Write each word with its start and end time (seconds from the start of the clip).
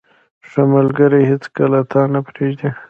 •ښه 0.49 0.61
ملګری 0.73 1.21
هیڅکله 1.31 1.79
تا 1.91 2.01
نه 2.13 2.19
پرېږدي. 2.27 2.69